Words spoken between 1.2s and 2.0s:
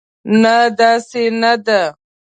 نه ده.